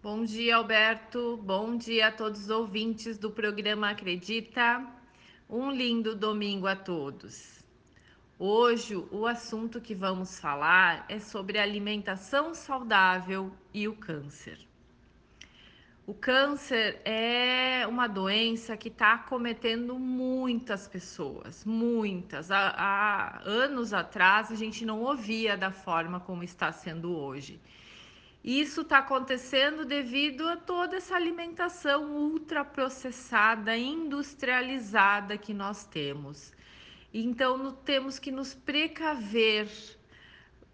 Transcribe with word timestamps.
Bom 0.00 0.24
dia, 0.24 0.54
Alberto. 0.54 1.36
Bom 1.38 1.76
dia 1.76 2.06
a 2.06 2.12
todos 2.12 2.42
os 2.42 2.50
ouvintes 2.50 3.18
do 3.18 3.32
programa 3.32 3.90
Acredita. 3.90 4.86
Um 5.50 5.72
lindo 5.72 6.14
domingo 6.14 6.68
a 6.68 6.76
todos. 6.76 7.64
Hoje, 8.38 8.94
o 8.94 9.26
assunto 9.26 9.80
que 9.80 9.96
vamos 9.96 10.38
falar 10.38 11.04
é 11.08 11.18
sobre 11.18 11.58
alimentação 11.58 12.54
saudável 12.54 13.52
e 13.74 13.88
o 13.88 13.92
câncer. 13.96 14.60
O 16.06 16.14
câncer 16.14 17.02
é 17.04 17.84
uma 17.88 18.06
doença 18.06 18.76
que 18.76 18.86
está 18.86 19.18
cometendo 19.18 19.98
muitas 19.98 20.86
pessoas, 20.86 21.64
muitas. 21.64 22.52
Há, 22.52 22.68
há 22.68 23.40
anos 23.44 23.92
atrás 23.92 24.52
a 24.52 24.54
gente 24.54 24.86
não 24.86 25.02
ouvia 25.02 25.56
da 25.56 25.72
forma 25.72 26.20
como 26.20 26.44
está 26.44 26.70
sendo 26.70 27.10
hoje. 27.16 27.60
Isso 28.42 28.82
está 28.82 28.98
acontecendo 28.98 29.84
devido 29.84 30.48
a 30.48 30.56
toda 30.56 30.96
essa 30.96 31.16
alimentação 31.16 32.04
ultraprocessada, 32.14 33.76
industrializada 33.76 35.36
que 35.36 35.52
nós 35.52 35.84
temos. 35.84 36.52
Então, 37.12 37.72
temos 37.84 38.18
que 38.18 38.30
nos 38.30 38.54
precaver. 38.54 39.68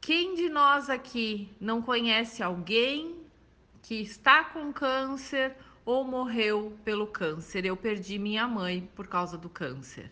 Quem 0.01 0.35
de 0.35 0.49
nós 0.49 0.91
aqui 0.91 1.49
não 1.59 1.81
conhece 1.81 2.43
alguém 2.43 3.17
que 3.83 3.95
está 3.95 4.45
com 4.45 4.73
câncer 4.73 5.57
ou 5.85 6.05
morreu 6.05 6.77
pelo 6.85 7.07
câncer? 7.07 7.65
Eu 7.65 7.77
perdi 7.77 8.19
minha 8.19 8.47
mãe 8.47 8.89
por 8.95 9.07
causa 9.07 9.39
do 9.39 9.49
câncer. 9.49 10.11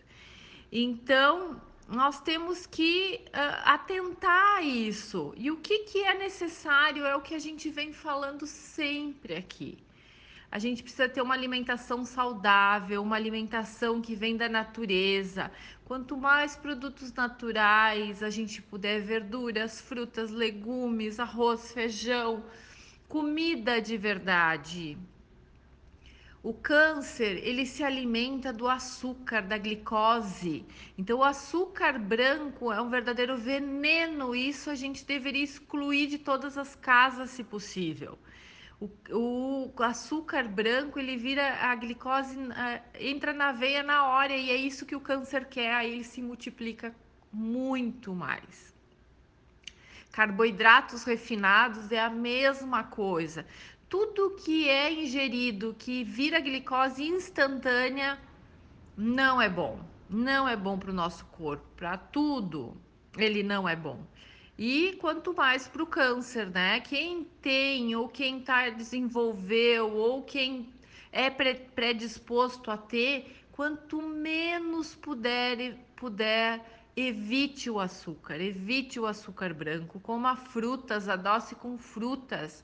Então, 0.71 1.61
nós 1.87 2.21
temos 2.21 2.65
que 2.65 3.21
uh, 3.27 3.61
atentar 3.65 4.57
a 4.57 4.61
isso. 4.61 5.33
E 5.37 5.51
o 5.51 5.57
que, 5.57 5.79
que 5.79 6.03
é 6.03 6.17
necessário 6.17 7.05
é 7.05 7.15
o 7.15 7.21
que 7.21 7.35
a 7.35 7.39
gente 7.39 7.69
vem 7.69 7.91
falando 7.91 8.47
sempre 8.47 9.35
aqui. 9.35 9.77
A 10.51 10.59
gente 10.59 10.83
precisa 10.83 11.09
ter 11.09 11.21
uma 11.21 11.33
alimentação 11.33 12.05
saudável, 12.05 13.01
uma 13.01 13.15
alimentação 13.15 13.99
que 13.99 14.15
vem 14.15 14.37
da 14.37 14.47
natureza. 14.47 15.51
Quanto 15.83 16.15
mais 16.15 16.55
produtos 16.55 17.11
naturais 17.11 18.21
a 18.21 18.29
gente 18.29 18.61
puder, 18.61 19.01
verduras, 19.01 19.81
frutas, 19.81 20.29
legumes, 20.29 21.19
arroz, 21.19 21.71
feijão, 21.71 22.43
comida 23.09 23.81
de 23.81 23.97
verdade, 23.97 24.97
o 26.43 26.53
câncer, 26.53 27.41
ele 27.47 27.65
se 27.65 27.85
alimenta 27.85 28.51
do 28.51 28.67
açúcar, 28.67 29.41
da 29.43 29.57
glicose. 29.57 30.65
Então, 30.97 31.19
o 31.19 31.23
açúcar 31.23 31.97
branco 31.97 32.69
é 32.69 32.81
um 32.81 32.89
verdadeiro 32.89 33.37
veneno. 33.37 34.35
Isso 34.35 34.69
a 34.69 34.75
gente 34.75 35.05
deveria 35.05 35.41
excluir 35.41 36.07
de 36.07 36.17
todas 36.17 36.57
as 36.57 36.75
casas, 36.75 37.29
se 37.29 37.45
possível. 37.45 38.19
O, 38.77 38.89
o 39.09 39.83
açúcar 39.83 40.43
branco, 40.43 40.99
ele 40.99 41.15
vira 41.15 41.47
a 41.61 41.73
glicose, 41.75 42.37
entra 42.99 43.31
na 43.31 43.53
veia 43.53 43.81
na 43.81 44.07
hora 44.09 44.35
e 44.35 44.49
é 44.49 44.55
isso 44.57 44.85
que 44.85 44.97
o 44.97 44.99
câncer 44.99 45.45
quer. 45.45 45.73
Aí 45.73 45.93
ele 45.93 46.03
se 46.03 46.21
multiplica 46.21 46.93
muito 47.31 48.13
mais. 48.13 48.73
Carboidratos 50.11 51.05
refinados 51.05 51.91
é 51.91 51.99
a 51.99 52.09
mesma 52.09 52.83
coisa 52.83 53.47
tudo 53.93 54.31
que 54.31 54.67
é 54.67 54.91
ingerido 54.91 55.75
que 55.77 56.03
vira 56.03 56.39
glicose 56.39 57.03
instantânea 57.03 58.19
não 58.97 59.39
é 59.39 59.47
bom. 59.47 59.79
Não 60.09 60.49
é 60.49 60.55
bom 60.55 60.79
para 60.79 60.89
o 60.89 60.93
nosso 60.95 61.23
corpo, 61.25 61.63
para 61.77 61.95
tudo 61.95 62.75
ele 63.15 63.43
não 63.43 63.69
é 63.69 63.75
bom. 63.75 64.03
E 64.57 64.93
quanto 64.93 65.31
mais 65.31 65.67
para 65.67 65.83
o 65.83 65.85
câncer, 65.85 66.49
né? 66.49 66.79
Quem 66.79 67.25
tem, 67.39 67.95
ou 67.95 68.09
quem 68.09 68.39
tá 68.39 68.67
desenvolveu, 68.69 69.91
ou 69.91 70.23
quem 70.23 70.73
é 71.11 71.29
predisposto 71.29 72.71
a 72.71 72.77
ter, 72.77 73.45
quanto 73.51 74.01
menos 74.01 74.95
puder, 74.95 75.77
puder 75.95 76.65
evite 76.95 77.69
o 77.69 77.79
açúcar, 77.79 78.41
evite 78.41 78.99
o 78.99 79.05
açúcar 79.05 79.53
branco, 79.53 79.99
coma 79.99 80.35
frutas, 80.35 81.07
adoce 81.07 81.53
com 81.53 81.77
frutas. 81.77 82.63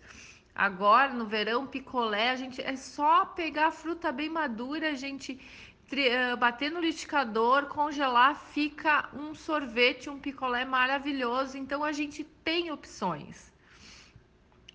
Agora, 0.53 1.13
no 1.13 1.25
verão, 1.25 1.65
picolé, 1.65 2.31
a 2.31 2.35
gente 2.35 2.61
é 2.61 2.75
só 2.75 3.25
pegar 3.25 3.67
a 3.67 3.71
fruta 3.71 4.11
bem 4.11 4.29
madura, 4.29 4.89
a 4.89 4.95
gente 4.95 5.39
uh, 5.91 6.37
bater 6.37 6.69
no 6.69 6.79
liquidificador, 6.79 7.67
congelar, 7.67 8.35
fica 8.35 9.09
um 9.13 9.33
sorvete, 9.33 10.09
um 10.09 10.19
picolé 10.19 10.65
maravilhoso. 10.65 11.57
Então 11.57 11.83
a 11.83 11.91
gente 11.91 12.23
tem 12.43 12.71
opções. 12.71 13.51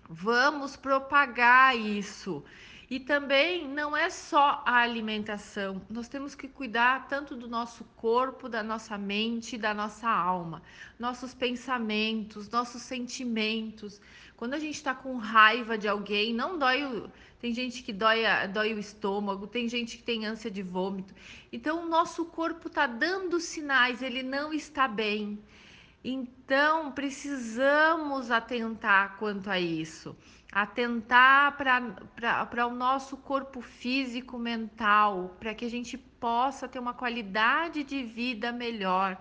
Vamos 0.09 0.75
propagar 0.75 1.75
isso. 1.75 2.43
E 2.87 2.99
também 2.99 3.67
não 3.67 3.97
é 3.97 4.11
só 4.11 4.61
a 4.65 4.77
alimentação, 4.77 5.81
nós 5.89 6.07
temos 6.07 6.35
que 6.35 6.47
cuidar 6.47 7.07
tanto 7.07 7.35
do 7.35 7.47
nosso 7.47 7.83
corpo, 7.95 8.47
da 8.47 8.61
nossa 8.61 8.95
mente, 8.95 9.57
da 9.57 9.73
nossa 9.73 10.07
alma, 10.07 10.61
nossos 10.99 11.33
pensamentos, 11.33 12.47
nossos 12.49 12.83
sentimentos. 12.83 13.99
Quando 14.37 14.53
a 14.53 14.59
gente 14.59 14.75
está 14.75 14.93
com 14.93 15.17
raiva 15.17 15.77
de 15.77 15.87
alguém, 15.87 16.33
não 16.33 16.59
dói. 16.59 16.83
O... 16.83 17.09
Tem 17.39 17.53
gente 17.53 17.81
que 17.81 17.93
dói, 17.93 18.23
dói 18.53 18.73
o 18.73 18.79
estômago, 18.79 19.47
tem 19.47 19.67
gente 19.67 19.97
que 19.97 20.03
tem 20.03 20.25
ânsia 20.25 20.51
de 20.51 20.61
vômito. 20.61 21.13
Então, 21.51 21.83
o 21.83 21.89
nosso 21.89 22.25
corpo 22.25 22.67
está 22.67 22.85
dando 22.85 23.39
sinais, 23.39 24.01
ele 24.01 24.21
não 24.21 24.53
está 24.53 24.87
bem. 24.87 25.39
Então, 26.07 26.91
precisamos 26.91 28.29
atentar 28.29 29.17
quanto 29.17 29.49
a 29.49 29.59
isso. 29.59 30.15
Atentar 30.51 31.57
para 31.57 32.67
o 32.67 32.75
nosso 32.75 33.17
corpo 33.17 33.59
físico, 33.59 34.37
mental, 34.37 35.35
para 35.39 35.55
que 35.55 35.65
a 35.65 35.69
gente 35.69 35.97
possa 35.97 36.67
ter 36.67 36.77
uma 36.77 36.93
qualidade 36.93 37.83
de 37.83 38.03
vida 38.03 38.51
melhor 38.51 39.19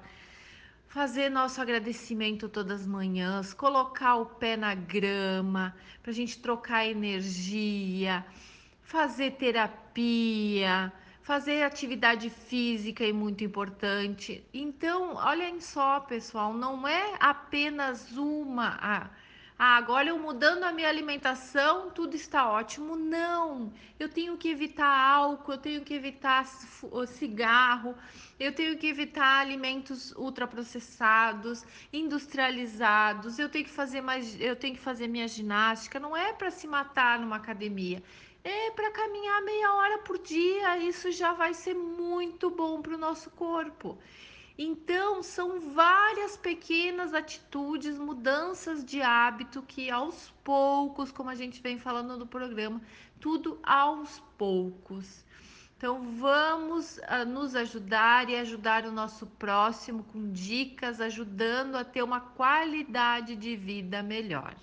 fazer 0.94 1.28
nosso 1.30 1.60
agradecimento 1.60 2.48
todas 2.48 2.82
as 2.82 2.86
manhãs, 2.86 3.52
colocar 3.52 4.14
o 4.16 4.26
pé 4.26 4.56
na 4.56 4.76
grama 4.76 5.74
para 6.02 6.12
a 6.12 6.14
gente 6.14 6.38
trocar 6.38 6.86
energia, 6.86 8.24
fazer 8.82 9.32
terapia, 9.32 10.92
fazer 11.24 11.62
atividade 11.62 12.28
física 12.28 13.02
é 13.02 13.10
muito 13.10 13.42
importante. 13.42 14.44
Então, 14.52 15.14
olhem 15.16 15.58
só, 15.58 15.98
pessoal, 16.00 16.52
não 16.52 16.86
é 16.86 17.16
apenas 17.18 18.12
uma. 18.12 18.78
Ah, 18.78 19.10
ah, 19.58 19.76
agora 19.76 20.10
eu 20.10 20.18
mudando 20.18 20.64
a 20.64 20.72
minha 20.72 20.88
alimentação, 20.88 21.88
tudo 21.90 22.14
está 22.14 22.50
ótimo. 22.50 22.94
Não, 22.94 23.72
eu 23.98 24.06
tenho 24.06 24.36
que 24.36 24.50
evitar 24.50 24.86
álcool, 24.86 25.52
eu 25.52 25.58
tenho 25.58 25.80
que 25.80 25.94
evitar 25.94 26.44
cigarro, 27.06 27.94
eu 28.38 28.52
tenho 28.52 28.76
que 28.76 28.86
evitar 28.86 29.40
alimentos 29.40 30.12
ultraprocessados, 30.16 31.64
industrializados. 31.90 33.38
Eu 33.38 33.48
tenho 33.48 33.64
que 33.64 33.70
fazer 33.70 34.02
mais, 34.02 34.38
eu 34.38 34.56
tenho 34.56 34.74
que 34.74 34.80
fazer 34.80 35.08
minha 35.08 35.26
ginástica. 35.26 35.98
Não 35.98 36.14
é 36.14 36.34
para 36.34 36.50
se 36.50 36.66
matar 36.66 37.18
numa 37.18 37.36
academia, 37.36 38.02
é 38.44 38.71
para 38.72 38.93
caminhar 38.93 39.43
meia 39.43 39.72
hora 39.75 39.99
por 39.99 40.19
dia. 40.19 40.78
Isso 40.78 41.10
já 41.10 41.32
vai 41.32 41.55
ser 41.55 41.75
muito 41.75 42.50
bom 42.50 42.82
para 42.82 42.94
o 42.94 42.99
nosso 42.99 43.31
corpo. 43.31 43.99
Então, 44.56 45.22
são 45.22 45.59
várias 45.59 46.37
pequenas 46.37 47.12
atitudes, 47.12 47.99
mudanças 47.99 48.84
de 48.84 49.03
hábito 49.03 49.62
que 49.62 49.91
aos 49.91 50.31
poucos, 50.44 51.10
como 51.10 51.31
a 51.31 51.34
gente 51.34 51.60
vem 51.60 51.77
falando 51.77 52.16
no 52.16 52.27
programa, 52.27 52.81
tudo 53.19 53.59
aos 53.65 54.21
poucos. 54.38 55.25
Então, 55.76 56.03
vamos 56.03 56.99
uh, 56.99 57.26
nos 57.26 57.56
ajudar 57.56 58.31
e 58.31 58.37
ajudar 58.37 58.87
o 58.87 58.93
nosso 58.93 59.26
próximo 59.26 60.05
com 60.05 60.31
dicas, 60.31 61.00
ajudando 61.00 61.75
a 61.75 61.84
ter 61.84 62.03
uma 62.03 62.21
qualidade 62.21 63.34
de 63.34 63.56
vida 63.56 64.03
melhor. 64.03 64.55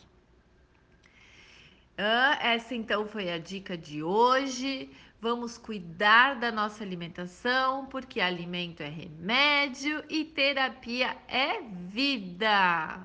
Uh, 1.98 2.38
essa 2.42 2.74
então 2.74 3.06
foi 3.06 3.32
a 3.32 3.38
dica 3.38 3.78
de 3.78 4.02
hoje. 4.02 4.90
Vamos 5.22 5.56
cuidar 5.56 6.40
da 6.40 6.52
nossa 6.52 6.84
alimentação, 6.84 7.86
porque 7.86 8.20
alimento 8.20 8.82
é 8.82 8.90
remédio 8.90 10.04
e 10.10 10.26
terapia 10.26 11.16
é 11.28 11.62
vida. 11.62 13.00